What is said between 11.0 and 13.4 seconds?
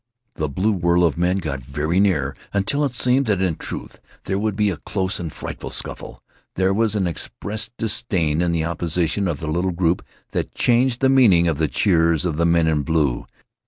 the meaning of the cheers of the men in blue.